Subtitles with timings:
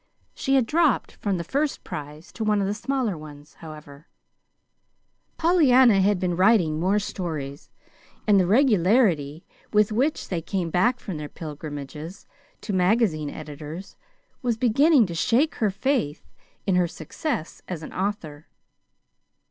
[0.33, 4.07] She had dropped from the first prize to one of the smaller ones, however:
[5.37, 7.69] Pollyanna had been writing more stories,
[8.25, 12.25] and the regularity with which they came back from their pilgrimages
[12.61, 13.95] to magazine editors
[14.41, 16.27] was beginning to shake her faith
[16.65, 18.47] in her success as an author.